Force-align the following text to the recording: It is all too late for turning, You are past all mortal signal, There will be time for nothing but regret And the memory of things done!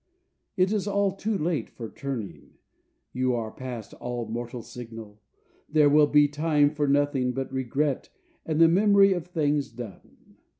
It 0.57 0.71
is 0.73 0.87
all 0.87 1.11
too 1.11 1.37
late 1.37 1.69
for 1.69 1.87
turning, 1.87 2.55
You 3.13 3.35
are 3.35 3.51
past 3.51 3.93
all 3.93 4.25
mortal 4.27 4.63
signal, 4.63 5.21
There 5.69 5.91
will 5.91 6.07
be 6.07 6.27
time 6.27 6.71
for 6.71 6.87
nothing 6.87 7.33
but 7.33 7.53
regret 7.53 8.09
And 8.43 8.59
the 8.59 8.67
memory 8.67 9.13
of 9.13 9.27
things 9.27 9.69
done! 9.69 10.37